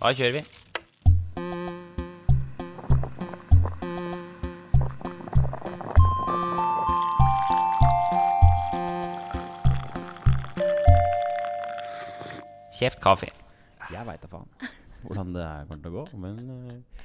[0.00, 0.40] Da kjører vi.
[12.78, 13.28] Kjeft kaffe.
[13.92, 14.48] Jeg veit da faen
[15.04, 17.04] hvordan det er kommer til å gå, men uh,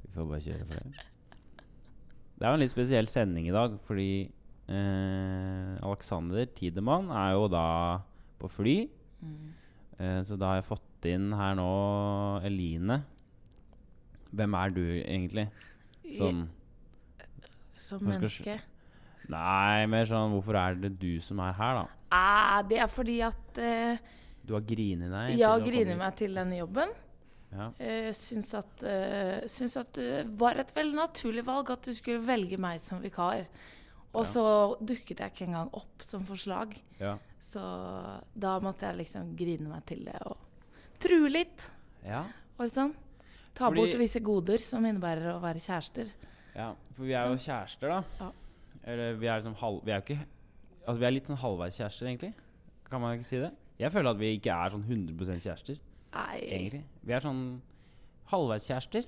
[0.00, 1.04] vi får bare kjøre for det.
[2.34, 4.10] Det er jo en litt spesiell sending i dag, fordi
[4.70, 7.66] uh, Alexander Tidemann er jo da
[8.40, 8.78] på fly.
[9.98, 11.70] Eh, så da har jeg fått inn her nå
[12.46, 13.00] Eline.
[14.34, 15.48] Hvem er du egentlig?
[16.16, 16.46] Som
[17.74, 18.58] skal menneske.
[19.32, 21.84] Nei, mer sånn Hvorfor er det du som er her, da?
[22.14, 23.96] Ah, det er fordi at uh,
[24.44, 25.40] Du har grinet deg?
[25.48, 26.92] å griner meg til denne jobben.
[27.54, 27.70] Ja.
[27.78, 32.24] Uh, syns, at, uh, syns at det var et veldig naturlig valg at du skulle
[32.26, 33.46] velge meg som vikar.
[34.14, 34.30] Og Ja.
[34.30, 34.44] så
[34.78, 36.76] dukket jeg ikke engang opp som forslag.
[37.00, 37.16] Ja.
[37.42, 37.62] Så
[38.36, 40.36] da måtte jeg liksom grine meg til det og
[41.04, 41.68] true litt.
[42.06, 42.24] ja.
[42.58, 42.92] Og sånn.
[43.54, 46.08] Ta Fordi- bort visse goder som innebærer å være kjærester.
[46.54, 48.02] Ja, for vi er jo kjærester, da.
[48.20, 48.30] Ja.
[48.84, 49.80] Eller vi er liksom halv...
[49.84, 50.26] Vi er jo ikke
[50.86, 52.34] Altså vi er litt sånn halvveis kjærester, egentlig.
[52.90, 53.48] Kan man ikke si det?
[53.80, 55.78] Jeg føler at vi ikke er sånn 100% kjærester,
[56.14, 56.82] Nei egentlig.
[57.02, 57.40] Vi er sånn
[58.30, 59.06] halvveis kjærester.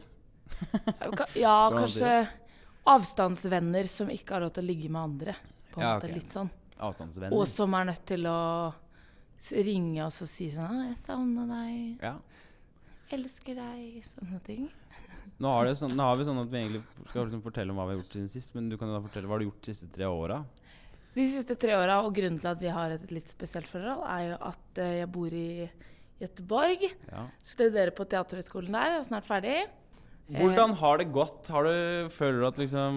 [1.37, 2.15] Ja, kanskje
[2.87, 5.35] avstandsvenner som ikke har lov til å ligge med andre.
[5.75, 6.15] På en Ja, måte ok.
[6.17, 6.51] litt sånn.
[6.81, 7.37] Avstandsvenner.
[7.37, 8.39] Og som er nødt til å
[9.53, 12.03] ringe og si sånn 'Jeg savner deg.
[12.03, 12.17] Ja.
[13.12, 14.69] Elsker deg.' Sånne ting.
[15.41, 17.77] Nå har, det sånn, nå har vi sånn at vi egentlig skal liksom fortelle om
[17.77, 18.55] hva vi har gjort siden sist.
[18.56, 20.39] Men du kan jo da fortelle hva har du gjort de siste tre åra?
[21.17, 24.31] De siste tre åra, og grunnen til at vi har et litt spesielt forhold, er
[24.31, 25.71] jo at eh, jeg bor i
[26.21, 26.87] Gøteborg.
[27.11, 27.27] Ja.
[27.45, 29.67] Studerer på Teaterhøgskolen der, er snart ferdig.
[30.33, 31.48] Hvordan har det gått?
[31.53, 32.97] Har du, føler du at liksom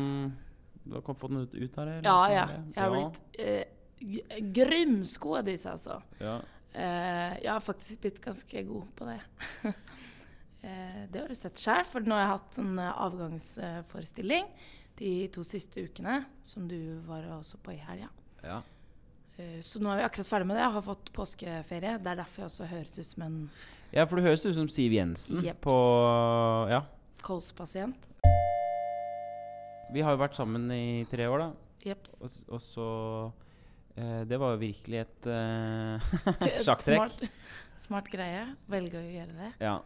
[0.90, 2.00] Du har fått noe ut, av det?
[2.00, 2.46] eller Ja, sånn, ja.
[2.74, 6.02] Jeg har blitt eh, g- grymskådis, altså.
[6.20, 6.40] ja.
[6.74, 9.20] Eh, jeg har faktisk blitt ganske god på det.
[10.64, 14.46] eh, det har du sett sjøl, for nå har jeg hatt sånn eh, avgangsforestilling
[15.00, 18.10] de to siste ukene, som du var også på i helga.
[18.44, 18.62] ja.
[19.64, 20.64] Så nå er vi akkurat ferdig med det.
[20.66, 21.94] Jeg har fått påskeferie.
[22.04, 23.38] Det er derfor jeg også høres ut som en
[23.96, 25.62] Ja, for du høres ut som Siv Jensen Jeps.
[25.64, 25.76] på
[26.68, 26.82] Ja.
[27.24, 27.96] kolspasient.
[29.94, 31.48] Vi har jo vært sammen i tre år, da.
[31.88, 32.18] Jeps.
[32.20, 32.90] Og, og så
[33.96, 36.10] Det var jo virkelig et eh,
[36.66, 37.00] sjakktrekk.
[37.02, 37.24] Smart,
[37.84, 38.46] smart greie.
[38.72, 39.50] Velge å gjøre det.
[39.66, 39.78] Ja.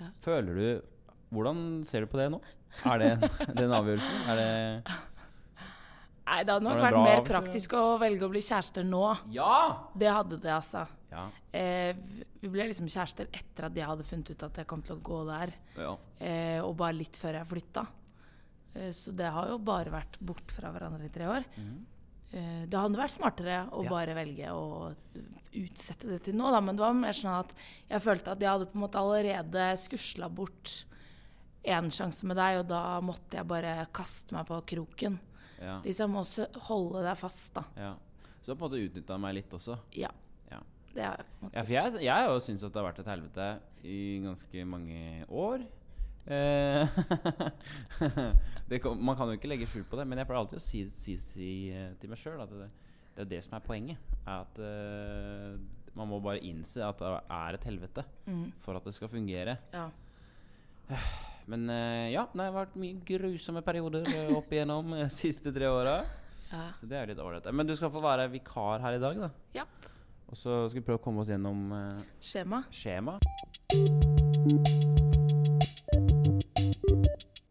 [0.00, 0.08] Ja.
[0.24, 0.90] Føler du
[1.34, 2.40] Hvordan ser du på det nå?
[2.86, 3.10] Er det
[3.60, 4.24] den avgjørelsen?
[4.32, 4.50] Er det
[6.24, 7.28] Nei, det hadde nok vært mer avgjørelse?
[7.28, 9.02] praktisk å velge å bli kjærester nå.
[9.34, 9.50] Ja!
[9.94, 10.86] Det hadde det, altså.
[11.12, 11.26] Ja.
[11.54, 11.90] Eh,
[12.40, 15.02] vi ble liksom kjærester etter at jeg hadde funnet ut at jeg kom til å
[15.04, 15.52] gå der.
[15.76, 15.90] ja.
[16.24, 17.84] Eh, og bare litt før jeg flytta.
[18.74, 21.44] Eh, så det har jo bare vært bort fra hverandre i tre år.
[21.60, 21.76] Mhm.
[22.32, 23.90] Eh, det hadde vært smartere å Ja.
[23.90, 24.94] bare velge å
[25.54, 26.60] utsette det til nå, da.
[26.60, 27.52] Men det var mer sånn at
[27.90, 30.84] jeg følte at jeg hadde på en måte allerede skusla bort
[31.64, 35.18] én sjanse med deg, og da måtte jeg bare kaste meg på kroken.
[35.62, 35.80] Ja.
[35.84, 37.64] Liksom også holde deg fast, da.
[37.76, 37.94] ja.
[38.42, 39.78] Så du har på en måte utnytta meg litt også?
[39.96, 40.10] Ja.
[40.50, 40.58] Ja.
[40.92, 42.82] Det har jeg på en måte Ja, for jeg, jeg har jo syntes at det
[42.82, 45.64] har vært et helvete i ganske mange år.
[46.26, 46.88] Eh,
[48.70, 50.64] det kom, man kan jo ikke legge skjul på det, men jeg pleier alltid å
[50.64, 52.68] si, si, si eh, til meg sjøl at det,
[53.16, 54.00] det er det som er poenget.
[54.24, 55.52] At uh,
[55.94, 58.46] man må bare innse at det er et helvete Mm.
[58.64, 59.58] for at det skal fungere.
[59.74, 59.88] Ja.
[61.50, 65.98] Men uh, ja, det har vært mye grusomme perioder opp igjennom de siste tre åra.
[66.50, 66.70] ja.
[66.80, 67.50] Så det er litt ålreit.
[67.52, 69.30] Men du skal få være vikar her i dag, da.
[69.60, 69.66] Ja.
[70.32, 72.64] Og så skal vi prøve å komme oss gjennom uh, Skjema.
[72.72, 73.18] skjema.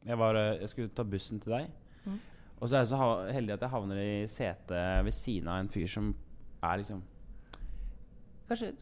[0.04, 1.72] Jeg, var, eh, jeg skulle ta bussen til deg.
[2.04, 2.20] Mm.
[2.60, 5.72] Og så er jeg så heldig at jeg havner i setet ved siden av en
[5.72, 6.14] fyr som
[6.64, 7.02] er liksom
[8.44, 8.74] Kanskje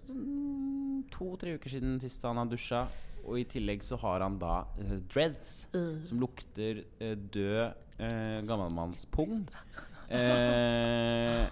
[1.13, 2.81] to-tre uker siden sist han har dusja.
[3.21, 5.99] Og i tillegg så har han da uh, dreads mm.
[6.09, 7.59] som lukter uh, død
[8.01, 9.43] uh, gammelmannspung.
[10.09, 11.45] Uh,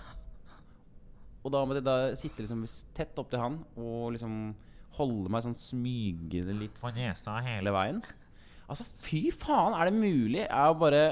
[1.45, 2.65] og da måtte jeg da sitte liksom
[2.97, 4.33] tett opptil han og liksom
[4.97, 8.01] holde meg sånn smygende litt for nesa hele veien.
[8.69, 11.03] Altså, fy faen, er det mulig å bare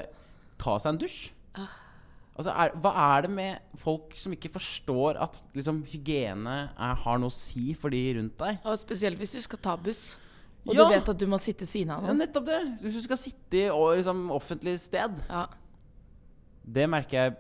[0.61, 1.19] ta seg en dusj?
[2.37, 7.17] Altså, er, Hva er det med folk som ikke forstår at liksom, hygiene er, har
[7.17, 8.59] noe å si for de rundt deg?
[8.61, 10.19] Og spesielt hvis du skal ta buss,
[10.67, 10.83] og Ja.
[10.83, 12.61] du vet at du må sitte siden av Ja, nettopp det.
[12.83, 15.15] Hvis du skal sitte i liksom, offentlig sted.
[15.29, 15.47] Ja.
[16.67, 17.35] Det merker jeg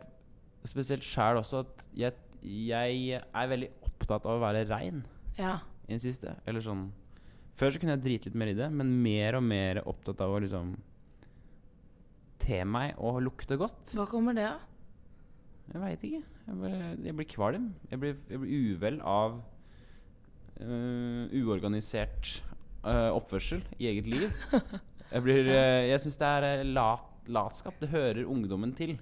[0.65, 5.03] spesielt sjæl også, at jeg, jeg er veldig opptatt av å være rein
[5.37, 5.59] ja.
[5.87, 6.33] i det siste.
[6.47, 6.87] Eller sånn
[7.57, 10.35] Før så kunne jeg drite litt mer i det, men mer og mer opptatt av
[10.35, 10.75] å liksom
[12.43, 13.93] te meg og lukte godt.
[13.97, 14.65] Hva kommer det av?
[15.73, 16.19] Jeg veit ikke.
[16.47, 17.65] Jeg, bare, jeg blir kvalm.
[17.91, 19.39] Jeg blir, jeg blir uvel av
[20.61, 22.37] uh, uorganisert
[22.85, 24.29] uh, oppførsel i eget liv.
[25.07, 27.77] Jeg, blir, øh, jeg syns det er lat, latskap.
[27.79, 28.97] Det hører ungdommen til.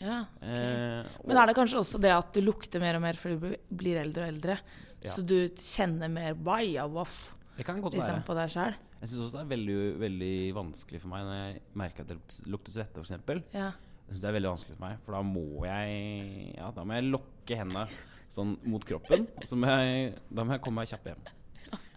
[0.00, 0.48] Ja, ok.
[0.50, 3.76] Eh, Men er det kanskje også det at du lukter mer og mer fordi du
[3.78, 4.56] blir- eldre og eldre?
[5.04, 5.12] Ja.
[5.14, 7.14] Så du kjenner mer baia voff
[7.56, 8.24] det kan godt liksom, være.
[8.26, 8.54] på deg?
[9.00, 12.18] Jeg syns også det er veldig, veldig vanskelig for meg når jeg merker at det
[12.50, 13.54] lukter- svette, f.eks.
[13.54, 13.68] Ja.
[14.04, 16.92] Jeg synes det er veldig vanskelig for meg, for da må jeg Ja, da må
[16.98, 17.86] jeg lokke hendene
[18.34, 19.28] sånn mot kroppen.
[19.38, 21.22] Og så må jeg, da må jeg komme meg kjapt hjem.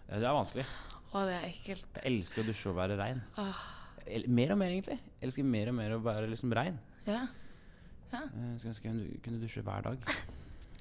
[0.07, 0.65] Det er vanskelig.
[1.12, 1.88] Å, det er ekkelt.
[1.98, 3.21] Jeg elsker å dusje og være rein.
[4.27, 5.00] Mer og mer, egentlig.
[5.19, 6.77] Jeg elsker mer og mer å være liksom rein.
[7.07, 7.25] Ja.
[8.13, 9.98] Jeg skulle ønske jeg kunne- kunne dusje hver dag.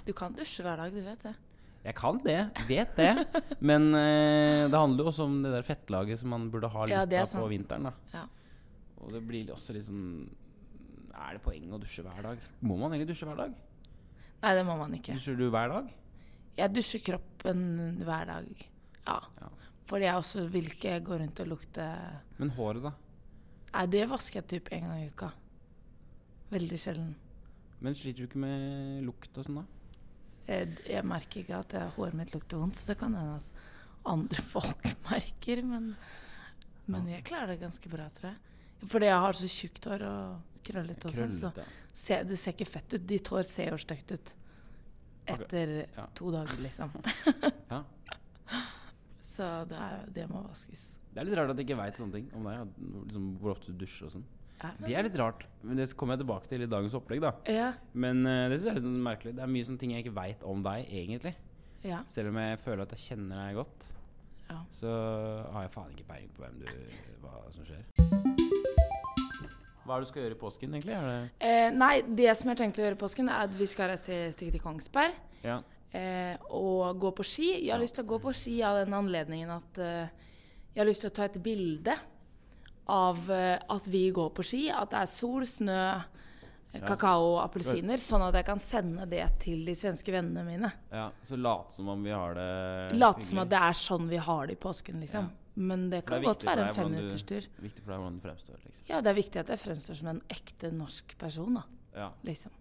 [0.07, 1.35] Du kan dusje hver dag, du vet det.
[1.87, 3.13] Jeg kan det, vet det.
[3.63, 6.97] Men eh, det handler jo også om det der fettlaget som man burde ha litt
[6.97, 7.53] Ja, det er av på sant.
[7.53, 7.87] vinteren.
[7.87, 8.25] da Ja.
[9.05, 10.27] Og det blir også litt sånn
[11.15, 12.43] Er det poeng å dusje hver dag?
[12.67, 13.55] Må man egentlig dusje hver dag?
[14.43, 15.15] Nei, det må man ikke.
[15.17, 15.93] Dusjer du hver dag?
[16.59, 17.63] Jeg dusjer kroppen
[18.05, 18.51] hver dag.
[19.07, 19.21] Ja.
[19.41, 19.49] Ja.
[19.87, 21.87] Fordi jeg også vil ikke gå rundt og lukte
[22.41, 22.93] Men håret, da?
[23.77, 25.31] Nei, det vasker jeg typ en gang i uka.
[26.51, 27.15] Veldig sjelden.
[27.81, 29.65] Men sliter du ikke med lukt og sånn, da?
[30.47, 33.63] Jeg, merker ikke at jeg, håret mitt lukter vondt, så det kan hende at
[34.07, 35.89] andre folk merker, men,
[36.87, 38.63] men jeg klarer det ganske bra, tror jeg.
[38.93, 41.65] Fordi jeg har så tjukt hår og krøllete også, så Krøllete.
[41.97, 43.07] ser, det ser ikke fett ut.
[43.09, 44.35] Ditt hår ser jo stygt ut
[45.27, 46.05] etter Ja.
[46.15, 46.93] to dager, liksom.
[47.73, 47.81] Ja.
[49.27, 50.85] Så det, er, det må vaskes.
[51.13, 52.77] Det er litt rart at jeg ikke veit sånne ting om deg.
[53.09, 54.27] Liksom, hvor ofte du dusjer og sånn.
[54.81, 55.45] Det er litt rart.
[55.67, 57.33] Men det kommer jeg tilbake til i dagens opplegg, da.
[57.51, 59.35] Ja, Men uh, det synes jeg er litt sånn merkelig.
[59.37, 61.35] Det er mye sånne ting jeg ikke veit om deg, egentlig.
[61.85, 63.91] ja, Selv om jeg føler at jeg kjenner deg godt,
[64.49, 64.59] ja.
[64.79, 64.97] så
[65.53, 66.71] har jeg faen ikke peiling på hvem du
[67.23, 67.85] hva som skjer.
[69.87, 70.95] Hva er det du skal gjøre i påsken, egentlig?
[70.97, 73.55] Er det Eh, nei, det som jeg har tenkt å gjøre i påsken, er at
[73.55, 75.15] vi skal reise til, stikke til Kongsberg.
[75.45, 75.61] Ja.
[75.95, 77.53] eh, og gå på ski.
[77.67, 80.09] Jeg har lyst til å gå på ski av den anledningen at uh,
[80.75, 81.95] jeg har lyst til å ta et bilde
[82.87, 84.67] av eh, at vi går på ski.
[84.71, 85.81] At det er sol, snø,
[86.85, 88.01] kakao og appelsiner.
[88.01, 90.73] Sånn at jeg kan sende det til de svenske vennene mine.
[90.93, 91.09] ja.
[91.27, 94.47] Så late som om vi har det Late som at det er sånn vi har
[94.47, 95.31] det i påsken, liksom.
[95.57, 97.49] Men det Det kan godt være en femminutterstur.
[97.49, 98.85] Det er Viktig for deg hvordan du fremstår, liksom.
[98.91, 101.65] Ja, det er viktig at jeg fremstår som en ekte norsk person, da.
[101.97, 102.11] Ja.
[102.23, 102.53] liksom.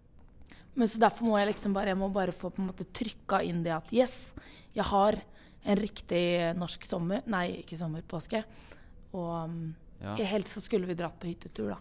[0.76, 3.42] Men så derfor må jeg liksom bare Jeg må bare få på en måte trykka
[3.44, 4.32] inn det at yes,
[4.74, 5.18] jeg har
[5.66, 8.42] en riktig norsk sommer Nei, ikke sommer, påske.
[9.12, 10.14] Og um, Ja.
[10.28, 11.78] helst så skulle vi dratt på hyttetur, da.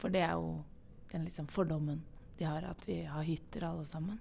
[0.00, 0.62] For det er jo
[1.12, 2.00] den liksom fordommen
[2.38, 4.18] de har, at vi har hytter alle sammen.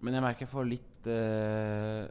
[0.00, 2.06] Men jeg merker jeg får litt uh,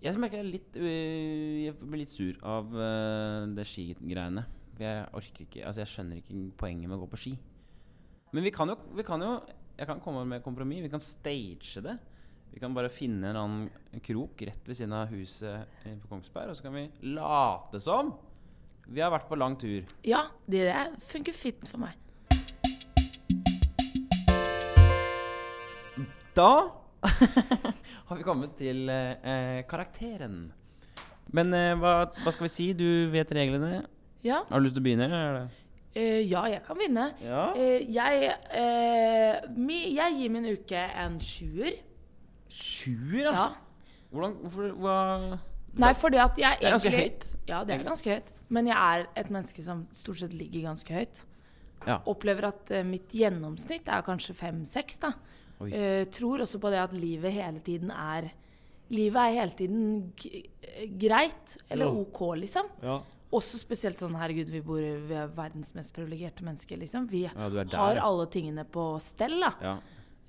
[0.00, 4.46] Jeg merker jeg litt uh, Jeg blir litt sur av uh, det skigreiene.
[4.80, 7.34] Jeg orker ikke Altså jeg skjønner ikke poenget med å gå på ski.
[8.32, 9.34] Men vi kan jo, vi kan jo
[9.76, 10.86] Jeg kan komme med kompromiss.
[10.86, 11.98] Vi kan stage det.
[12.54, 16.56] Vi kan bare finne en annen krok rett ved siden av huset på Kongsberg, og
[16.56, 18.14] så kan vi late som
[18.86, 19.82] vi har vært på lang tur.
[20.06, 21.96] Ja, det der funker fint for meg.
[26.36, 26.50] Da
[28.08, 30.52] har vi kommet til eh, karakteren.
[31.34, 32.70] Men eh, hva, hva skal vi si?
[32.76, 33.86] Du vet reglene.
[34.26, 35.08] Ja, Har du lyst til å begynne?
[35.12, 35.54] Eller
[35.96, 37.06] Uh, ja jeg kan vinne.
[37.24, 37.54] Ja.
[37.56, 41.78] Uh, jeg, uh, mi, jeg gir min uke en sjuer.
[42.52, 43.32] Sjuer, ja.
[43.32, 43.46] Ja.
[44.12, 44.96] Hvordan, hvorfor, hva
[45.80, 47.24] Nei, fordi at jeg Det er ganske høyt.
[47.48, 48.35] Ja, det er ganske høyt.
[48.48, 51.24] Men jeg er et menneske som stort sett ligger ganske høyt.
[51.86, 52.00] Ja.
[52.08, 55.12] Opplever at uh, mitt gjennomsnitt er kanskje fem-seks, da.
[55.64, 58.26] Eh, tror også på det at livet hele tiden er
[58.92, 60.44] Livet er hele tiden g
[61.00, 61.92] greit, eller Ja.
[62.04, 62.68] OK, liksom.
[62.82, 63.00] Ja.
[63.32, 67.08] Også spesielt sånn Herregud, vi bor vi er verdens mest privilegerte mennesker, liksom.
[67.10, 69.54] Vi er der, har alle tingene på stell, da.
[69.60, 69.72] ja.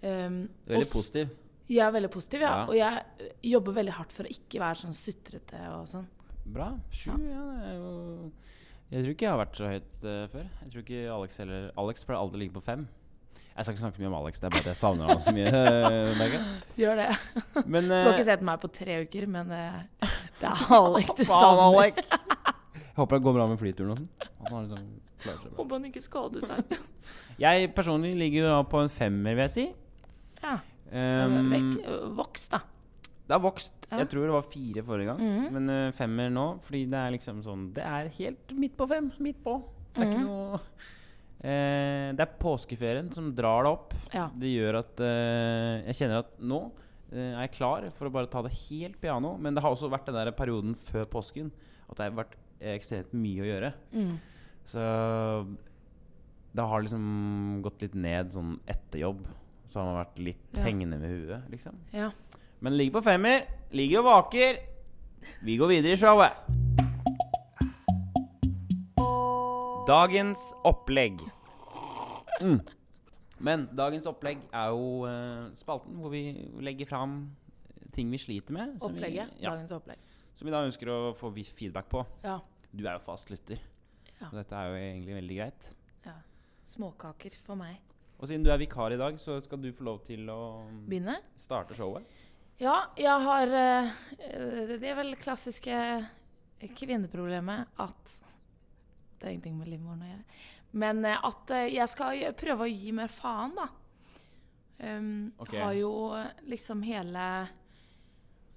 [0.02, 1.30] Um, Du er veldig positiv.
[1.70, 2.56] Jeg er veldig positiv, ja.
[2.56, 2.66] Ja.
[2.66, 6.08] Og jeg jobber veldig hardt for å ikke være sånn sutrete og sånn.
[6.54, 6.70] Bra.
[6.96, 7.42] Sju, ja.
[7.60, 8.32] det er jo
[8.92, 10.46] Jeg tror ikke jeg har vært så høyt eh, før.
[10.64, 12.86] Jeg tror ikke Alex heller Alex pleier alltid å ligge på fem.
[13.58, 15.22] Jeg skal ikke snakke så mye om Alex, det er bare at jeg savner ham
[15.26, 15.50] så mye.
[15.50, 16.46] eh.
[16.82, 17.08] Gjør det.
[17.66, 21.12] Men Du har eh, ikke sett meg på tre uker, men eh, det er Alek
[21.18, 21.64] du Faen.
[21.66, 22.04] Alec!
[22.78, 24.08] Jeg håper det går bra med flyturen og sånn.
[24.42, 24.86] At han liksom
[25.22, 25.58] klarer seg bra.
[25.60, 26.78] Håper han ikke skader seg.
[27.42, 29.66] Jeg personlig ligger da på en femmer, vil jeg si.
[30.42, 30.56] Ja.
[30.90, 31.76] Um, Vekk,
[32.18, 32.62] voks, da.
[33.28, 33.74] Det har vokst.
[33.92, 33.98] Ja.
[34.02, 35.20] Jeg tror det var fire forrige gang.
[35.20, 35.48] mm.
[35.54, 39.12] Men uh, femmer nå, fordi det er liksom sånn Det er helt midt på fem.
[39.20, 39.58] Midt på.
[39.94, 40.28] Det er ikke Mhm.
[40.28, 40.60] noe
[41.44, 43.94] uh, Det er påskeferien som drar det opp.
[44.14, 44.30] Ja.
[44.34, 46.62] Det gjør at uh, jeg kjenner at nå
[47.12, 49.38] er jeg klar for å bare ta det helt piano.
[49.40, 51.52] Men det har også vært den der perioden før påsken
[51.90, 53.70] at det har vært ekstremt mye å gjøre.
[53.94, 54.18] Mm.
[54.68, 54.82] Så
[56.58, 59.22] det har liksom gått litt ned sånn etter jobb.
[59.70, 60.64] Så har man vært litt Ja.
[60.64, 61.76] hengende med huet, liksom.
[61.94, 62.12] ja.
[62.60, 63.46] Men ligger på femmer.
[63.72, 64.58] Ligger og vaker.
[65.44, 66.34] Vi går videre i showet.
[69.88, 71.20] Dagens opplegg.
[72.42, 72.60] Mm.
[73.40, 76.24] Men dagens opplegg er jo uh, spalten hvor vi
[76.66, 77.20] legger fram
[77.96, 78.76] ting vi sliter med.
[78.82, 79.30] som vi- Opplegget.
[79.40, 79.98] ja, Dagens opplegg.
[80.36, 82.06] som vi da ønsker å få feedback på.
[82.24, 82.40] Ja.
[82.76, 83.58] Du er jo fast lytter,
[84.20, 84.28] Ja.
[84.30, 85.74] så dette er jo egentlig veldig greit.
[86.06, 86.12] ja.
[86.64, 87.78] Småkaker for meg.
[88.20, 91.18] Og siden du er vikar i dag, så skal du få lov til å Begynne?
[91.38, 92.04] starte showet.
[92.58, 93.90] Ja, jeg har eh,
[94.80, 95.76] Det er vel klassiske
[96.78, 98.14] kvinneproblemet at
[99.20, 100.40] Det er ingenting med livmoren å gjøre.
[100.82, 103.68] Men eh, at eh, jeg skal prøve å gi mer faen, da.
[104.78, 105.58] Um, okay.
[105.58, 105.92] Har jo
[106.46, 107.22] liksom hele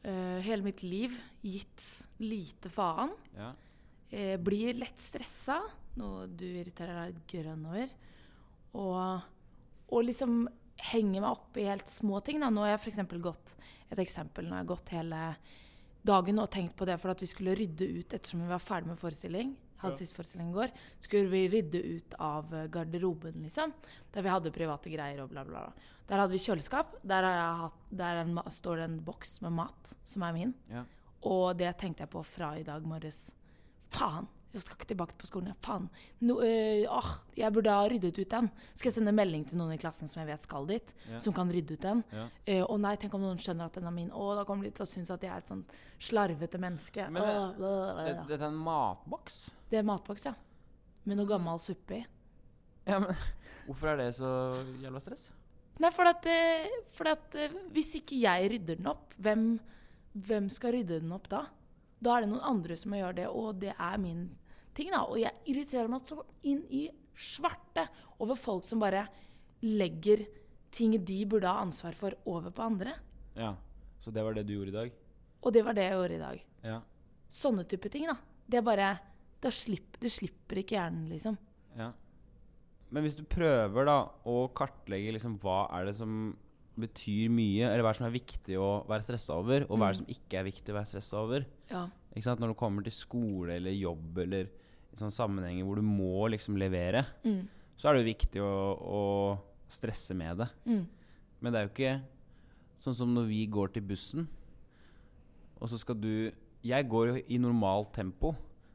[0.05, 1.87] uh, Hele mitt liv gitt
[2.21, 3.15] lite faen.
[3.37, 3.55] Ja.
[4.13, 5.63] Uh, blir lett stressa,
[6.01, 7.95] noe du irriterer deg grønn over.
[8.81, 9.31] Og,
[9.89, 10.45] og liksom
[10.91, 12.41] henger meg opp i helt små ting.
[12.43, 12.51] Da.
[12.53, 13.57] Nå har jeg for eksempel gått
[13.91, 15.21] et eksempel, nå har jeg gått hele
[16.07, 18.93] dagen og tenkt på det for at vi skulle rydde ut ettersom vi var ferdig
[18.93, 19.53] med forestilling.
[19.81, 20.73] Hadde siste forestilling i går.
[21.01, 23.73] Skulle vi rydde ut av garderoben, liksom.
[24.13, 25.93] Der vi hadde private greier og bla, bla, bla.
[26.09, 26.99] Der hadde vi kjøleskap.
[27.01, 30.53] Der, har hatt, der er en, står det en boks med mat som er min.
[30.69, 30.85] Ja.
[31.31, 33.29] Og det tenkte jeg på fra i dag morges.
[33.95, 34.29] Faen!
[34.53, 35.55] Jeg skal ikke tilbake på skolen.
[35.63, 35.85] Faen.
[36.27, 38.49] No, øh, åh, jeg burde ha ryddet ut den.
[38.75, 41.21] Skal jeg sende melding til noen i klassen som jeg vet skal dit, Ja.
[41.23, 42.03] som kan rydde ut den?
[42.11, 42.25] Ja.
[42.49, 44.11] Uh, Å nei, tenk om noen skjønner at den er min.
[44.11, 45.63] Å, da kommer de til å synes at jeg er et sånn
[46.01, 47.07] slarvete menneske.
[47.11, 48.41] Men, Åh, eh, øh, øh, Det- øh.
[48.41, 49.55] Er en matboks?
[49.71, 50.35] Det er matboks, ja.
[51.07, 52.07] Med noe gammel suppe i.
[52.87, 53.15] Ja, men
[53.67, 55.31] Hvorfor er det så jævla stress?
[55.79, 59.61] Nei, for at, eh, for at eh, hvis ikke jeg rydder den opp, hvem,
[60.19, 61.47] hvem skal rydde den opp da?
[62.03, 64.31] Da er det noen andre som må gjøre det, og det er min
[64.75, 64.91] ting.
[64.91, 65.03] da.
[65.05, 66.89] Og jeg irriterer meg så inn i
[67.21, 67.89] svarte
[68.21, 69.07] over folk som bare
[69.63, 70.27] legger
[70.73, 72.95] ting de burde ha ansvar for, over på andre.
[73.37, 73.55] Ja,
[74.01, 74.93] Så det var det du gjorde i dag?
[75.43, 76.45] Og det var det jeg gjorde i dag.
[76.65, 76.79] Ja.
[77.31, 78.17] Sånne type ting, da.
[78.49, 78.99] Det er bare
[79.41, 81.37] da slipper, Det slipper ikke hjernen, liksom.
[81.77, 81.93] ja.
[82.91, 86.37] Men hvis du prøver da å kartlegge liksom hva er det som
[86.81, 89.91] betyr mye, eller hva er det som er viktig å være stressa over, og hva
[89.91, 90.07] er det Mm.
[90.07, 91.89] som ikke er viktig å være stressa over Ja.
[92.17, 94.49] Når det kommer til skole eller jobb eller
[94.99, 97.49] sånne sammenhenger hvor du må liksom levere, Mm.
[97.79, 99.03] så er det jo viktig å, å
[99.71, 100.49] stresse med det.
[100.67, 100.87] Mm.
[101.41, 102.03] Men det er jo ikke
[102.81, 104.29] sånn som når vi går til bussen,
[105.61, 106.33] og så skal du
[106.63, 108.35] Jeg går jo i normalt tempo,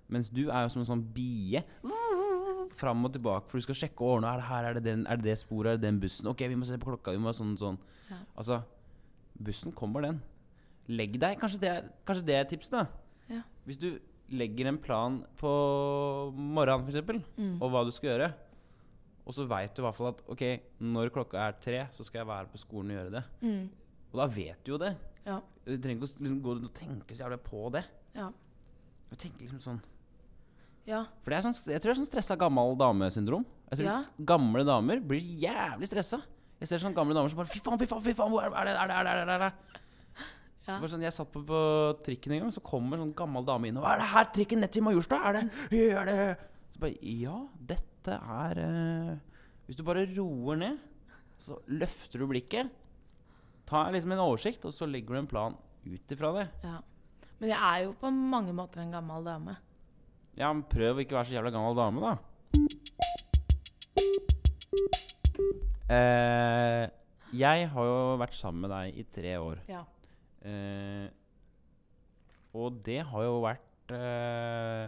[0.10, 1.62] mens du er jo som en sånn bie.
[2.76, 4.28] Fram og tilbake, for du skal sjekke årene.
[4.34, 6.28] Er det her, er det, den, er det det sporet, er det den bussen?
[6.28, 7.14] Ok, vi må se på klokka.
[7.14, 7.78] Vi må sånn sånn.
[8.10, 8.18] Ja.
[8.36, 8.58] Altså,
[9.38, 10.18] bussen kommer, den.
[10.90, 11.38] Legg deg.
[11.40, 11.72] Kanskje det
[12.10, 12.88] kanskje det er tipset, da.
[13.30, 13.44] Ja.
[13.70, 13.88] Hvis du
[14.32, 15.52] legger en plan på
[16.34, 17.62] morgenen, f.eks., Mm.
[17.62, 18.34] og hva du skal gjøre,
[19.26, 20.44] og så veit du i hvert fall at ok,
[20.82, 23.24] når klokka er tre, så skal jeg være på skolen og gjøre det.
[23.42, 23.70] Mm.
[24.14, 24.96] Og da vet du jo det.
[25.26, 25.40] Ja.
[25.66, 27.84] Du trenger ikke å liksom, gå og tenke så jævlig på det.
[28.16, 28.30] Ja.
[29.10, 29.82] Du tenker liksom sånn
[30.86, 31.04] Ja.
[31.24, 33.46] For det er sånn, jeg tror det er sånn stressa gammel dame-syndrom.
[33.72, 34.06] Jeg tror Ja.
[34.24, 36.22] Gamle damer blir jævlig stressa.
[36.62, 38.54] Jeg ser sånne gamle damer som bare Fy faen, fy faen, fy faen, hvor er
[38.54, 39.54] er det, er det, er det, er det, er det?
[40.66, 40.80] Ja.
[40.90, 41.60] Sånn, jeg satt på, på
[42.06, 43.78] trikken en gang, så kommer en sånn gammel dame inn.
[43.78, 45.22] Og 'Er det her trikken ned til Majorstua?
[45.30, 46.38] Er det det?'
[46.74, 49.18] Så bare Ja, dette er uh...
[49.66, 50.82] Hvis du bare roer ned,
[51.38, 52.70] så løfter du blikket,
[53.66, 55.56] tar liksom en oversikt, og så legger du en plan
[55.86, 56.50] ut ifra det.
[56.64, 56.82] ja.
[57.40, 59.58] Men jeg er jo på mange måter en gammel dame.
[60.38, 62.18] Ja, men prøv å ikke være så jævla gammel dame, da.
[65.92, 66.86] Eh,
[67.36, 69.60] jeg har jo vært sammen med deg i tre år.
[69.70, 69.84] Ja.
[70.46, 71.08] Eh,
[72.56, 74.86] og det har jo vært eh,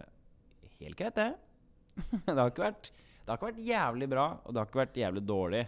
[0.77, 1.29] helt greit, det.
[2.27, 4.99] det, har ikke vært, det har ikke vært jævlig bra, og det har ikke vært
[5.01, 5.63] jævlig dårlig.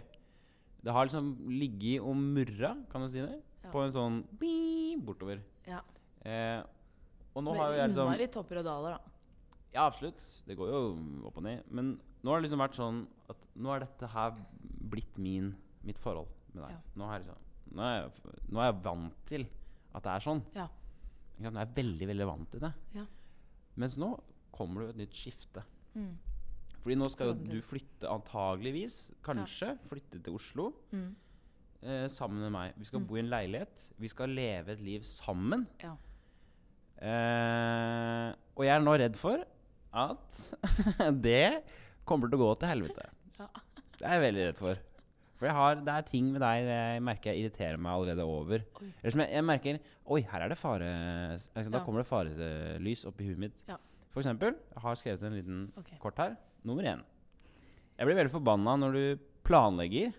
[0.80, 3.68] Det har liksom ligget og murra, kan du si det, Ja.
[3.74, 5.42] på en sånn bing, bortover.
[5.68, 5.82] ja.
[6.24, 6.60] Eh,
[7.34, 9.10] og nå Men har jo jeg liksom innmari topper og daler, da.
[9.72, 10.24] Ja, absolutt.
[10.48, 10.80] Det går jo
[11.28, 11.62] opp og ned.
[11.70, 11.92] Men
[12.24, 12.98] nå har det liksom vært sånn
[13.30, 14.34] at nå er dette her
[14.90, 15.52] blitt min,
[15.86, 16.72] mitt forhold med deg.
[16.74, 16.80] Ja.
[16.98, 17.44] Nå, er jeg liksom,
[17.78, 19.46] nå, er jeg, nå er jeg vant til
[19.94, 20.42] at det er sånn.
[20.54, 20.66] Ja.
[21.40, 22.72] Nå er jeg veldig, veldig vant til det.
[22.94, 23.04] Ja.
[23.80, 24.10] Mens nå
[24.52, 25.62] kommer det jo et nytt skifte.
[25.94, 26.10] Mm.
[26.82, 31.14] Fordi nå skal jo du flytte antageligvis, kanskje, flytte til Oslo Mm.
[31.82, 32.74] eh, sammen med meg.
[32.78, 33.06] Vi skal Mm.
[33.06, 33.88] bo i en leilighet.
[33.98, 35.66] Vi skal leve et liv sammen.
[35.82, 35.96] Ja.
[37.00, 39.42] Eh, og jeg er nå redd for
[39.92, 40.40] at
[41.22, 41.62] det
[42.04, 43.08] kommer til å gå til helvete.
[43.40, 43.46] Ja.
[43.96, 44.78] Det er jeg veldig redd for.
[45.40, 48.60] For jeg har, det er ting med deg jeg merker jeg irriterer meg allerede over.
[48.82, 48.88] Oi.
[49.00, 49.78] Eller som jeg, jeg merker
[50.10, 50.90] Oi, her er det fare
[51.38, 53.56] altså, Da kommer det farelys opp i huet mitt.
[53.70, 53.78] Ja.
[54.12, 55.96] For eksempel, jeg har skrevet en liten okay.
[56.02, 56.34] kort her.
[56.66, 57.00] Nummer én.
[57.96, 60.12] Jeg blir veldig forbanna når du planlegger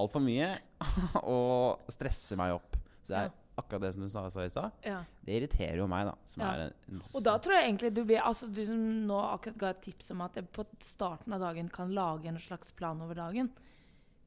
[0.00, 0.54] altfor mye
[1.36, 2.78] og stresser meg opp.
[3.04, 3.36] Så det er Ja.
[3.60, 5.02] akkurat det som du sa, sa i stad, Ja.
[5.26, 6.14] det irriterer jo meg, da.
[6.24, 6.52] Som Ja.
[6.54, 9.58] er en, en Og da tror jeg egentlig du blir Altså du som nå akkurat
[9.58, 13.00] ga et tips om at jeg på starten av dagen kan lage en slags plan
[13.02, 13.50] over dagen.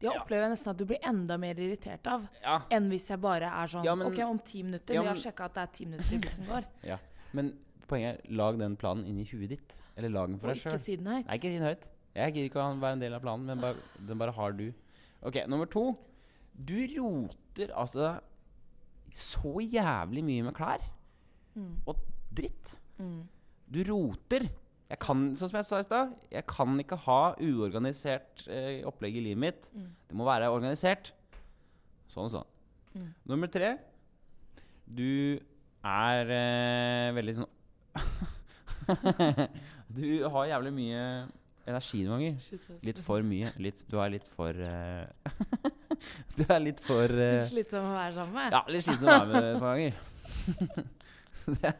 [0.04, 0.20] Det Ja.
[0.20, 3.48] opplever jeg nesten at du blir enda mer irritert av Ja, enn hvis jeg bare
[3.48, 4.94] er sånn men- OK, om ti minutter.
[4.98, 6.66] Ja, Vi har men- sjekka at det er ti minutter til bussen går.
[6.92, 6.98] ja.
[7.32, 7.54] Men
[7.88, 9.78] poenget er, lag den planen inni huet ditt.
[9.96, 10.74] Eller lag den for deg sjøl.
[10.74, 11.26] ikke si den høyt.
[11.28, 11.88] Nei, ikke si den høyt.
[12.16, 14.74] Jeg gidder ikke å være en del av planen, men bare, den bare har du.
[15.24, 15.98] Ok, nummer to.
[16.54, 18.20] Du roter altså
[19.14, 20.82] så jævlig mye med klær.
[21.56, 21.78] Mm.
[21.88, 21.96] Og
[22.34, 22.76] dritt.
[23.00, 23.24] Mm.
[23.72, 24.50] Du roter.
[24.94, 29.16] Jeg kan, sånn som jeg sa i stad, jeg kan ikke ha uorganisert eh, opplegg
[29.18, 29.64] i livet mitt.
[29.74, 29.88] Mm.
[30.12, 31.10] Det må være organisert.
[32.14, 32.52] Sånn og sånn.
[32.94, 33.08] Mm.
[33.32, 33.72] Nummer tre.
[34.86, 35.40] Du
[35.84, 37.50] er eh, veldig sånn
[39.98, 41.04] Du har jævlig mye
[41.66, 42.64] energi noen ganger.
[42.86, 43.50] Litt for mye.
[43.66, 45.10] Litt, du er litt for eh,
[46.38, 48.60] Du er litt for eh, Slitsom å være sammen med?
[48.60, 50.94] Ja, litt slitsom å være med et par ganger.
[51.62, 51.74] Det,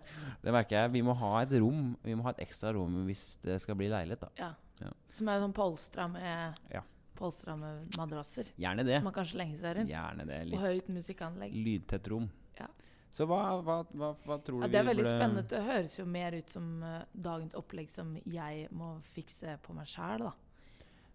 [0.44, 0.92] det merker jeg.
[0.98, 3.88] Vi må ha et rom Vi må ha et ekstra rom hvis det skal bli
[3.94, 4.26] leilighet.
[4.26, 4.52] da Ja.
[4.84, 4.90] Ja.
[5.14, 6.82] Som er sånn polstra med, Ja.
[7.16, 8.50] polstra med madrasser.
[8.60, 8.98] Gjerne det.
[8.98, 9.92] Som man kanskje legger seg rundt.
[9.94, 10.40] Gjerne det.
[10.52, 11.54] Og høyt musikkanlegg.
[11.54, 12.26] lydtett rom.
[12.60, 12.68] Ja.
[13.14, 15.14] Så hva, hva, hva, hva tror du Ja, det er veldig ble...
[15.14, 15.44] spennende.
[15.48, 19.88] Det høres jo mer ut som uh, dagens opplegg som jeg må fikse på meg
[19.88, 20.34] sjæl, da.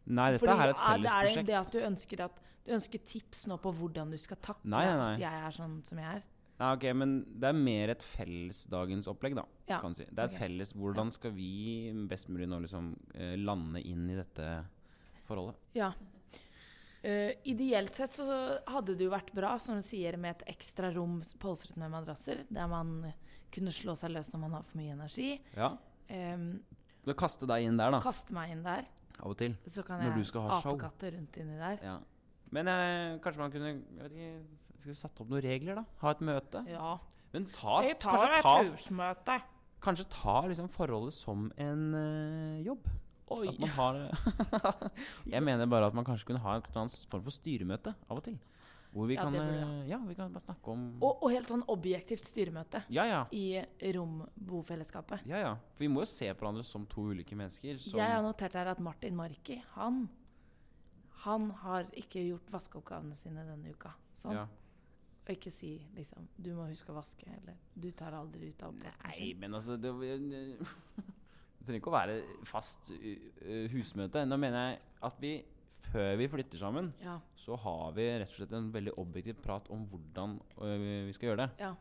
[0.09, 0.87] Nei, dette Fordi, er et fellesprosjekt.
[0.87, 1.47] felles det er prosjekt.
[1.51, 4.85] Det at du ønsker, at, du ønsker tips nå på hvordan du skal takle Nei,
[4.87, 5.15] nei, nei.
[5.19, 6.23] at jeg er sånn som jeg er.
[6.59, 9.45] Nei, ok, Men det er mer et felles dagens opplegg, da.
[9.71, 9.79] Ja.
[9.83, 10.07] Kan si.
[10.09, 10.45] Det er et okay.
[10.47, 11.51] felles Hvordan skal vi
[12.11, 14.49] best mulig nå liksom eh, lande inn i dette
[15.29, 15.61] forholdet?
[15.79, 15.93] Ja.
[16.99, 18.27] Uh, ideelt sett så
[18.67, 22.43] hadde det jo vært bra, som du sier, med et ekstra rom polstret med madrasser,
[22.51, 23.13] der man
[23.55, 25.29] kunne slå seg løs når man har for mye energi.
[25.55, 25.77] Ja.
[26.11, 26.51] Um,
[27.07, 28.03] Du kaste deg inn der, da.
[28.03, 28.89] kaste meg inn der,
[29.21, 29.55] Av og til.
[29.71, 31.79] så kan jeg apekatte rundt inni der.
[31.87, 31.97] Ja.
[32.55, 34.33] Men eh, kanskje man kunne jeg vet ikke,
[34.79, 35.85] Skulle satt opp noen regler, da?
[36.01, 36.63] Ha et møte?
[36.71, 36.93] Ja.
[37.35, 39.39] Men ta, Vi tar kanskje et ta, husmøte.
[39.85, 42.87] kanskje ta liksom forholdet som en eh, jobb?
[43.37, 43.49] Oi.
[43.51, 43.99] At man har
[45.35, 48.23] Jeg mener bare at man kanskje kunne ha en eller annen form for styremøte av
[48.23, 48.39] og til.
[48.95, 51.29] Hvor vi Ja, kan det burde eh, Ja, vi kan bare snakke om Og, og
[51.35, 53.19] helt sånn objektivt styremøte Ja, ja.
[53.37, 53.61] i
[53.99, 55.27] rombofellesskapet.
[55.29, 55.51] Ja, ja.
[55.77, 57.77] For vi må jo se på hverandre som to ulike mennesker.
[57.83, 60.07] Som, Jeg har notert her at Martin Marki, han
[61.29, 63.93] han har ikke gjort vaskeoppgavene sine denne uka.
[64.19, 64.35] Sånn.
[64.41, 64.47] ja.
[65.29, 68.73] Og ikke si liksom 'du må huske å vaske', eller 'du tar aldri ut av
[68.75, 69.39] Nei, oppvaskmaskinen'.
[69.43, 69.93] men altså Det,
[71.59, 72.15] det trenger ikke å være
[72.49, 74.25] fast uh, husmøte.
[74.27, 75.33] Nå mener jeg at vi,
[75.93, 77.19] før vi flytter sammen, Ja.
[77.37, 80.39] så har vi rett og slett en veldig objektiv prat om hvordan
[81.07, 81.51] vi skal gjøre det.
[81.61, 81.75] ja.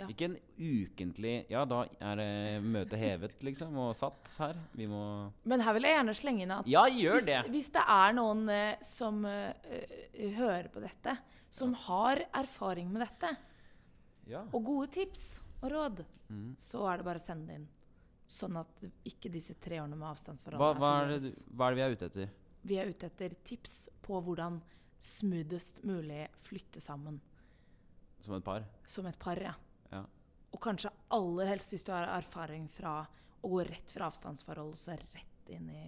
[0.00, 0.06] Ja.
[0.08, 4.56] Ikke en ukentlig Ja, da er møtet hevet, liksom, og satt her.
[4.74, 7.40] Vi må Men her vil jeg gjerne slenge inn at Ja, gjør hvis, det!
[7.52, 11.18] hvis det er noen eh, som eh, eh, hører på dette,
[11.50, 13.36] som har erfaring med dette,
[14.30, 14.44] Ja.
[14.54, 16.54] og gode tips og råd, Mm.
[16.56, 17.68] så er det bare å sende det inn.
[18.28, 18.68] Sånn at
[19.04, 21.34] ikke disse tre årene med avstandsforhold Hva, er hva, er det, forgjeves.
[21.44, 22.30] du- hva er det vi er ute etter?
[22.62, 24.60] Vi er ute etter tips på hvordan
[25.00, 27.18] smoothest mulig flytte sammen
[28.22, 28.64] Som et par?
[28.86, 29.36] som et par.
[29.42, 29.54] Ja.
[30.50, 33.06] Og kanskje aller helst hvis du har erfaring fra
[33.40, 35.84] å gå rett fra avstandsforhold og så rett inn i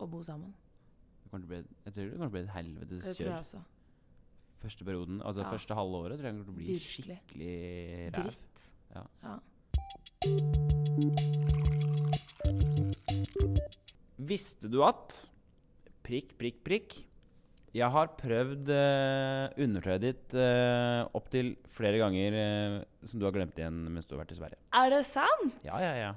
[0.00, 0.54] å bo sammen.
[1.30, 3.64] Bli, jeg tror det kommer til å bli et helvetes kjør.
[4.60, 5.50] Første perioden, altså Ja.
[5.50, 7.16] første halve året, tror jeg kommer til å bli Virkelig.
[7.30, 7.54] skikkelig
[8.12, 8.24] ræv.
[8.24, 8.58] Dritt.
[8.94, 9.04] Ja.
[9.22, 9.34] ja.
[14.18, 15.28] Visste du at
[16.02, 16.94] Prikk, prikk, prikk.
[17.70, 23.58] Jeg har prøvd uh, undertøyet ditt uh, opptil flere ganger uh, som du har glemt
[23.60, 24.58] igjen mens du har vært i Sverige.
[24.74, 25.54] Er det sant?
[25.62, 26.10] Ja, ja, ja.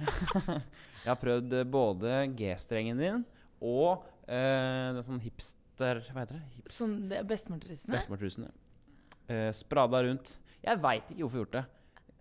[1.06, 3.24] jeg har prøvd både G-strengen din
[3.60, 6.44] og uh, det er sånn hipster Hva heter det?
[6.58, 7.96] Hips, Sånn det bestemortrusene?
[7.96, 8.52] Bestemortrusene.
[9.30, 10.36] Uh, sprada rundt.
[10.60, 11.66] Jeg veit ikke hvorfor jeg har gjort det.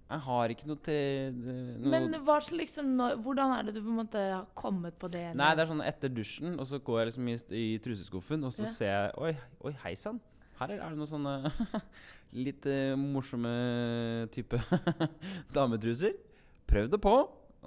[0.10, 2.88] Jeg har ikke noe til noe Men hva liksom,
[3.22, 5.22] hvordan er det du på en måte har kommet på det?
[5.30, 5.38] eller?
[5.38, 8.56] Nei, det er sånn etter dusjen, og så går jeg liksom i, i truseskuffen, og
[8.56, 8.72] så Ja.
[8.74, 9.34] ser jeg Oi,
[9.70, 10.18] oi hei sann.
[10.60, 11.36] Her er det noen sånne
[12.46, 13.54] litt eh, morsomme
[14.34, 14.58] type
[15.56, 16.18] dametruser.
[16.70, 17.14] Prøv det på,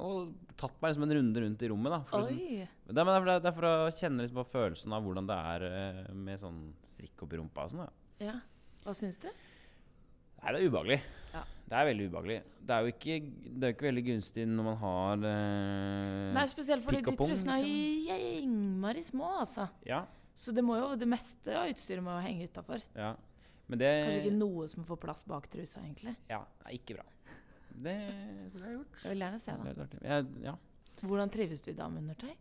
[0.02, 1.92] og tatt meg liksom en runde rundt i rommet.
[1.94, 2.66] da for liksom, Oi.
[2.66, 5.66] er, det, er det er for å kjenne liksom på følelsen av hvordan det er
[5.70, 7.86] eh, med sånn strikk oppi rumpa og sånn.
[7.86, 8.36] da Ja.
[8.82, 9.28] Hva syns du?
[9.30, 11.00] Nei, det er ubehagelig.
[11.32, 11.42] Ja.
[11.72, 12.34] Det er veldig ubehagelig.
[12.68, 13.14] Det er jo ikke,
[13.48, 17.54] det er ikke veldig gunstig når man har eh, Nei, spesielt fordi de trusene
[18.12, 19.64] er innmari små, altså.
[19.88, 20.02] Ja,
[20.36, 22.84] Så det jo, det meste av utstyret må jo henge utafor.
[22.98, 23.14] ja.
[23.72, 26.12] Det Kanskje ikke noe som får plass bak trusa, egentlig.
[26.28, 27.06] Ja, er ikke bra.
[27.72, 27.94] Det,
[28.52, 28.98] så det har jeg gjort.
[29.00, 29.86] Jeg vil gjerne se, da.
[30.10, 30.54] Jeg, ja.
[31.00, 32.34] Hvordan trives du i dameundertøy?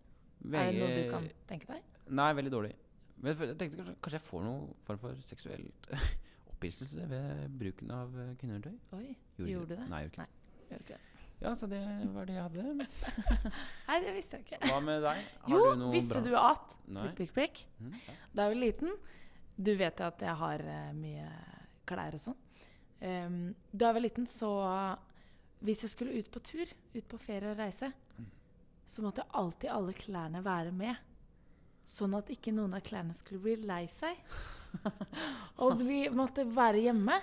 [0.52, 1.86] Er det noe du kan tenke deg?
[2.12, 2.74] Nei, veldig dårlig.
[3.22, 5.88] Men jeg tenkte kanskje, kanskje jeg får noe form for seksuelt
[6.62, 8.78] opphirselse ved bruken av eh, kvinneundertøy.
[9.00, 9.88] Oi, Gjorde gjorde du det?
[9.90, 10.70] Nei, gjorde ikke Nei.
[10.70, 11.00] gjorde ikke.
[11.42, 11.80] Ja, så det
[12.14, 12.86] var det jeg hadde.
[13.90, 14.60] Nei, det visste jeg ikke.
[14.70, 15.24] Hva med deg?
[15.42, 16.28] Har Jo, du visste bra?
[16.28, 16.76] du at.
[16.86, 17.62] Prikk, prikk, prikk.
[17.82, 18.14] Mm, ja.
[18.38, 18.92] Da jeg var liten
[19.58, 21.26] Du vet jo at jeg har uh, mye
[21.90, 22.38] klær og sånn.
[23.02, 23.40] Um,
[23.74, 24.52] da jeg var liten, så
[25.66, 27.90] Hvis jeg skulle ut på tur, ut på ferie og reise,
[28.86, 30.96] så måtte alltid alle klærne være med.
[31.92, 34.16] Sånn at ikke noen av klærne skulle bli lei seg.
[35.62, 37.18] og bli, måtte være hjemme.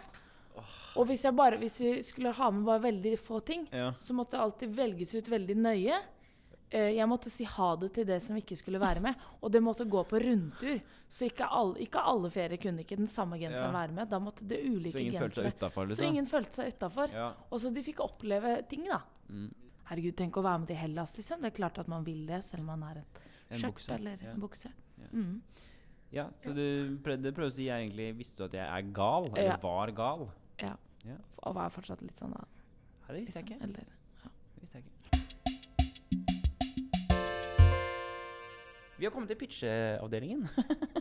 [0.99, 3.93] Og hvis jeg bare hvis vi skulle ha med bare veldig få ting, Ja.
[4.03, 6.01] så måtte det alltid velges ut veldig nøye.
[6.71, 9.15] Eh, Jeg måtte si ha det til det som ikke skulle være med.
[9.41, 10.81] Og det måtte gå på rundtur.
[11.09, 13.79] Så ikke alle, ikke alle ferier kunne ikke den samme genseren Ja.
[13.87, 14.11] være med.
[14.11, 15.87] Da måtte det ulike Så ingen følte gensere.
[15.87, 15.97] Liksom.
[15.97, 17.09] Så ingen følte seg utafor.
[17.15, 17.33] Ja.
[17.51, 19.01] Og så de fikk oppleve ting, da.
[19.31, 19.55] Mm.
[19.89, 21.41] Herregud, tenk å være med til Hellas, liksom.
[21.41, 23.19] Det er klart at man vil det, selv om man er et
[23.57, 23.95] skjørt bukse.
[23.95, 24.31] eller Ja.
[24.35, 24.69] en bukse.
[24.99, 25.07] Ja.
[25.13, 25.43] Mm.
[26.13, 29.25] ja, så du prøvde, prøvde å si jeg egentlig visste du at jeg er gal?
[29.37, 29.57] Eller Ja.
[29.63, 30.29] var gal?
[30.61, 30.75] Ja.
[31.05, 31.17] Ja.
[31.43, 32.45] Og var fortsatt litt sånn, da.
[33.09, 33.57] Ja, det visste jeg liksom.
[33.57, 33.65] ikke.
[33.65, 33.85] Eller,
[34.55, 34.95] Det visste jeg ikke.
[38.99, 40.49] Vi har kommet til pitcheavdelingen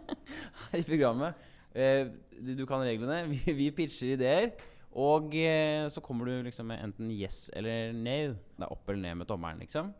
[0.72, 1.34] her i programmet.
[1.74, 2.08] Eh,
[2.46, 3.24] du, du kan reglene.
[3.32, 4.52] Vi, vi pitcher ideer.
[4.98, 8.36] Og eh, så kommer du liksom med enten yes eller no.
[8.58, 9.92] Det er opp eller ned med tommelen, liksom.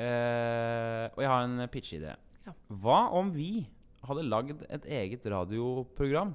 [0.00, 2.14] Eh, og jeg har en pitcheidé.
[2.46, 2.54] Ja.
[2.82, 3.66] Hva om vi
[4.08, 6.32] hadde lagd et eget radioprogram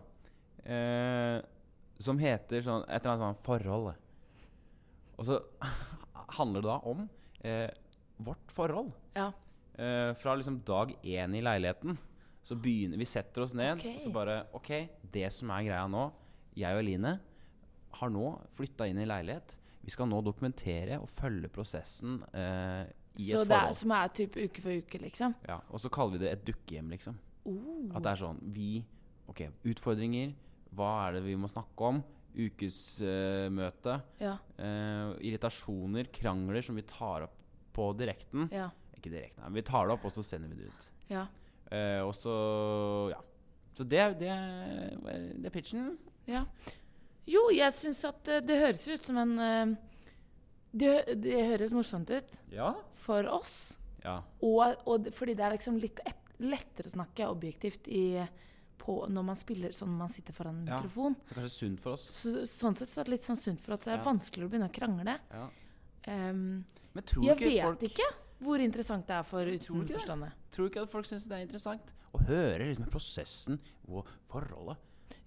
[0.68, 1.40] uh,
[1.98, 3.96] som heter sånn, et eller annet sånn forhold?
[5.16, 5.40] Og så
[6.38, 7.72] handler det da om uh,
[8.30, 8.94] vårt forhold.
[9.18, 9.32] ja.
[9.76, 11.98] Fra liksom dag én i leiligheten.
[12.48, 13.98] Så begynner Vi setter oss ned okay.
[13.98, 14.70] og så bare OK,
[15.12, 16.06] det som er greia nå
[16.56, 17.12] Jeg og Eline
[18.00, 19.58] har nå flytta inn i leilighet.
[19.84, 23.78] Vi skal nå dokumentere og følge prosessen eh, i Så et er, forhold.
[23.80, 25.36] som er typ uke for uke, liksom?
[25.48, 27.18] Ja, og så kaller vi det et dukkehjem, liksom.
[27.46, 27.90] Oh.
[27.96, 28.70] At det er sånn Vi
[29.30, 30.34] OK, utfordringer.
[30.76, 32.04] Hva er det vi må snakke om?
[32.36, 34.00] Ukesmøte.
[34.20, 34.36] Ja.
[34.60, 37.38] uh, irritasjoner, krangler som vi tar opp
[37.76, 38.50] på direkten.
[38.54, 38.70] Ja.
[38.96, 40.90] Ikke direkte, men vi tar det opp, og så sender vi det ut.
[41.12, 41.26] Ja.
[41.72, 42.36] Uh, og så
[43.14, 43.22] Ja.
[43.76, 44.32] Så det, det,
[45.42, 45.98] det er pitchen.
[46.32, 46.46] ja.
[47.28, 49.72] Jo, jeg syns at eh, det høres ut som en
[50.76, 52.74] det, det høres morsomt ut Ja.
[53.06, 53.74] for oss.
[54.04, 54.20] Ja.
[54.46, 58.20] Og, og fordi det er liksom litt et, lettere å snakke objektivt i,
[58.78, 60.82] på, når man spiller sånn man sitter foran en Ja.
[60.82, 61.16] mikrofon.
[61.30, 62.04] Så kanskje sunt for oss.
[62.22, 64.04] Så, sånn sett så er det litt sånn sunt for at det er Ja.
[64.04, 65.18] vanskeligere å begynne å krangle.
[65.32, 65.48] Ja.
[66.12, 68.10] Ehm, Men tror jeg ikke vet folk ikke
[68.46, 72.20] hvor interessant det er for Tror du ikke at folk syns det er interessant å
[72.28, 73.60] høre liksom prosessen
[73.90, 74.78] og forholdet?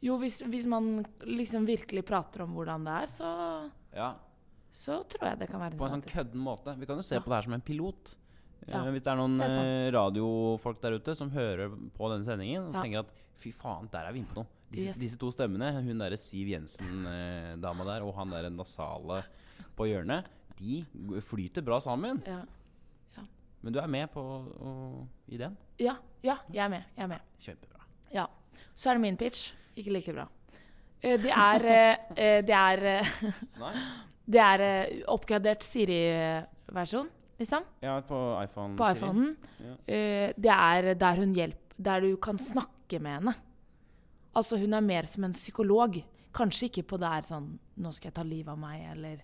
[0.00, 4.14] Jo, hvis, hvis man liksom virkelig prater om hvordan det er, så, Ja.
[4.79, 6.75] Så tror jeg det kan være På en sånn kødden måte.
[6.79, 7.21] Vi kan jo se Ja.
[7.25, 8.14] på det her som en pilot.
[8.67, 12.11] Eh, Ja, hvis det er noen det er eh, radiofolk der ute som hører på
[12.12, 12.83] denne sendingen og Ja.
[12.83, 14.47] tenker at fy faen, der er vi inne på noe.
[14.71, 14.99] Disse, Yes.
[14.99, 19.23] disse to stemmene, hun derre Siv Jensen-dama der og han derre nasale
[19.77, 20.25] på hjørnet,
[20.59, 20.85] de
[21.21, 22.23] flyter bra sammen.
[22.27, 22.43] Ja.
[23.62, 24.23] Men du er med på
[25.29, 25.57] ideen?
[25.81, 26.85] ja, ja, jeg er med.
[26.97, 27.21] Jeg er med.
[27.41, 27.81] Kjempebra.
[28.12, 28.27] Ja.
[28.77, 29.53] Så er det min pitch.
[29.77, 30.29] Ikke like bra.
[31.03, 33.03] Eh, Det er, eh, det er,
[33.59, 33.73] Nei?
[34.29, 37.09] det er uh, oppgradert Siri-versjon,
[37.41, 38.77] liksom, Ja, på iPhone.
[38.77, 38.99] på Siri.
[38.99, 39.37] iPhonen.
[39.64, 39.75] Ja.
[39.87, 43.35] Eh, Det er der hun hjelper Der du kan snakke med henne.
[44.35, 46.03] Altså, hun er mer som en psykolog.
[46.35, 49.19] Kanskje ikke på det er sånn 'Nå skal jeg ta livet av meg', eller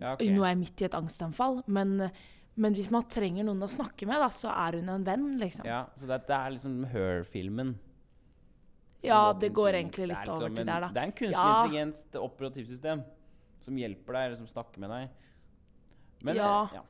[0.00, 0.28] Ja, okay.
[0.28, 1.62] 'Nå er jeg midt i et angstanfall'.
[1.66, 2.10] Men,
[2.56, 5.64] men hvis man trenger noen å snakke med, da, så er hun en venn, liksom.
[5.66, 7.78] Ja, så det, det er liksom Her-filmen.
[9.02, 10.88] Ja, det går egentlig litt over liksom til der, da.
[10.88, 11.64] Det er en kunstig Ja.
[11.64, 13.04] intelligens operativsystem
[13.64, 15.08] som hjelper deg, eller som snakker med deg.
[16.22, 16.62] Men Ja.
[16.64, 16.82] eh, ja.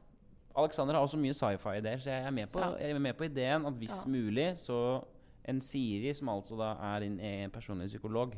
[0.56, 2.76] Alexander har også mye sci-fi-ideer, så jeg er med på, Ja.
[2.78, 4.10] jeg er med på ideen at hvis Ja.
[4.10, 5.04] mulig, så
[5.44, 8.34] en Siri, som altså da er din egen personlige psykolog,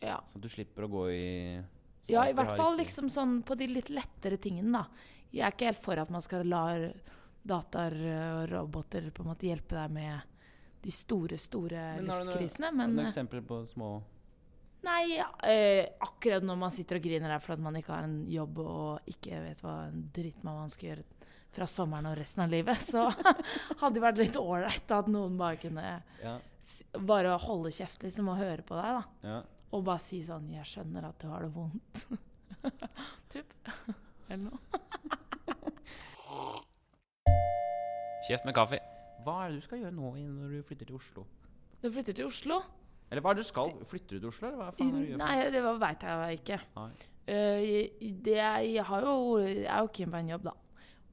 [0.00, 0.18] Ja.
[0.28, 1.64] så at du slipper å gå i
[2.08, 4.86] Ja, i hvert fall liksom sånn på de litt lettere tingene, da.
[5.30, 6.90] Jeg er ikke helt for at man skal la
[7.46, 7.92] dataer
[8.44, 10.22] og roboter på en måte hjelpe deg med
[10.82, 14.02] de store, store Men livskrisene, Har du Noen eh, eksempler på små
[14.88, 18.22] Nei, eh, akkurat når man sitter og griner der for at man ikke har en
[18.32, 21.04] jobb og ikke vet hva en dritt man skal gjøre
[21.58, 23.06] fra sommeren og resten av livet, så
[23.80, 25.84] hadde det vært litt ålreit at noen bare kunne
[26.22, 26.34] Ja.
[26.98, 29.28] bare holde kjeft liksom og høre på deg, da.
[29.28, 29.38] ja.
[29.76, 32.06] Og bare si sånn 'Jeg skjønner at du har det vondt'.
[33.32, 33.52] typ.
[34.30, 34.58] Eller noe.
[38.28, 38.78] Kjeft med kaffe.
[39.24, 41.24] Hva er det du skal gjøre nå når du flytter til Oslo?
[41.82, 42.62] Du flytter til Oslo?
[43.10, 43.70] Eller hva er det du skal?
[43.88, 45.20] Flytter du til Oslo, eller hva faen er det du gjør?
[45.22, 46.58] Nei, det veit jeg ikke.
[47.28, 48.34] Jeg- det,
[48.74, 50.54] jeg, har jo, jeg er jo keen på en jobb, da.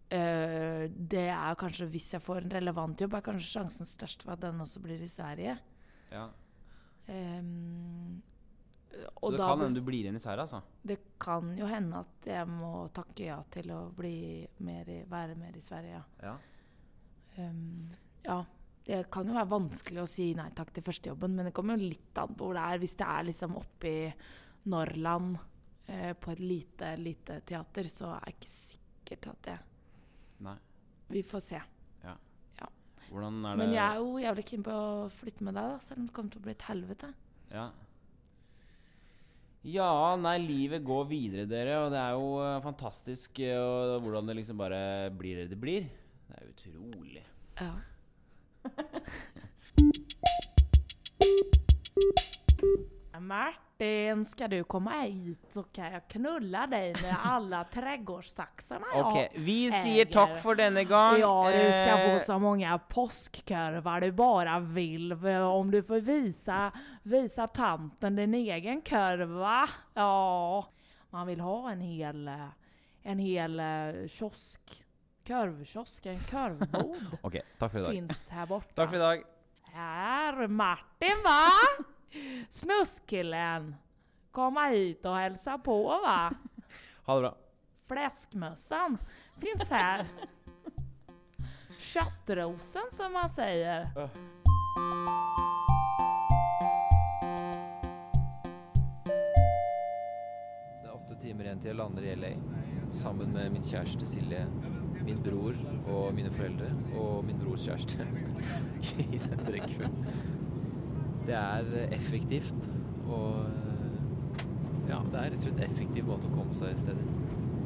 [0.06, 4.36] Uh, det er kanskje Hvis jeg får en relevant jobb, er kanskje sjansen størst for
[4.36, 5.58] at den også blir i Sverige.
[6.12, 6.28] Ja.
[7.08, 8.22] Ehm,
[8.96, 10.62] Så det kan hende du blir igjen i Sverige, altså?
[10.86, 15.36] Det kan jo hende at jeg må takke ja til å bli mer i, være
[15.36, 16.04] mer i Sverige, ja.
[16.24, 16.36] Ja.
[17.38, 17.90] Um,
[18.24, 18.38] ja.
[18.86, 21.89] Det kan jo være vanskelig å si nei takk til førstejobben, men det kommer jo
[21.89, 22.82] litt an på hvor det er.
[22.84, 24.02] Hvis det er liksom oppe i
[24.69, 25.39] Norrland,
[25.89, 29.58] eh, på et lite, lite teater, så er det ikke sikkert at det
[30.45, 30.58] Nei.
[31.10, 31.60] Vi får se.
[33.12, 35.82] Hvordan er det Men jeg er jo jævlig keen på å flytte med deg, da,
[35.86, 37.10] selv om det kommer til å bli et helvete.
[37.52, 37.65] Ja.
[39.65, 39.89] Ja,
[40.21, 44.38] nei, livet går videre, dere, og det er jo eh, fantastisk eh, og hvordan det
[44.41, 44.80] liksom bare
[45.17, 45.88] blir det det blir.
[46.28, 47.24] Det er utrolig.
[47.62, 47.71] Ja.
[53.19, 59.28] Martin, ska du komma hit så kan jag knulla dig med alla trädgårdssaxarna jag Ok,
[59.36, 59.82] vi äger.
[60.13, 61.19] tack för for denne gang.
[61.19, 65.13] Ja, du ska Eh, få så många påskkorvar du bara vill.
[65.43, 66.71] Om du får visa,
[67.04, 69.69] visa tanten din egen kurva.
[69.93, 70.65] Ja.
[71.10, 72.47] Man vill ha en hel, eh,
[73.04, 74.85] en hel eh, kiosk.
[75.28, 76.96] Korvkiosk, en korvbod.
[77.22, 77.92] Ok, takk for i dag.
[77.92, 78.76] Finns her borte.
[78.78, 79.24] Takk for i dag.
[79.74, 81.40] Her, Martin va?
[82.50, 83.76] Snuskillen.
[84.32, 86.32] Kom hit og hälsa på va?
[87.06, 87.36] Ha det bra.
[87.88, 88.98] Fläskmössan
[89.42, 90.06] finns här.
[91.80, 93.90] Köttrosen som man säger.
[100.82, 102.32] Det er åtte timer igjen til jeg lander i LA
[102.96, 104.46] sammen med min kjæreste Silje,
[105.06, 105.58] min bror
[105.91, 108.08] og mine foreldre og min brors kjæreste.
[109.06, 110.10] I den rekkefølgen.
[111.26, 112.70] Det er effektivt
[113.08, 113.46] og
[114.89, 117.08] ja, det er rett og slett en effektiv måte å komme seg steder.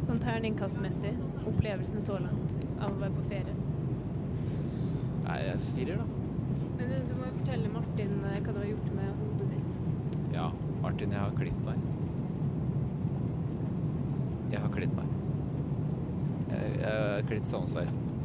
[0.07, 1.11] Sånn terningkastmessig,
[1.49, 3.57] opplevelsen så langt av å være på ferie.
[5.25, 6.05] Nei, jeg firer, da.
[6.79, 9.75] Men du, du må jo fortelle Martin eh, hva du har gjort med hodet ditt.
[10.33, 10.47] Ja,
[10.81, 11.83] Martin, jeg har klippet meg.
[14.55, 15.08] Jeg har klippet meg.
[16.77, 17.67] Jeg, sånn.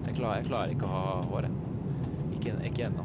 [0.04, 1.60] Jeg jeg klarer ikke å ha håret.
[2.36, 3.03] Ikke, ikke ennå.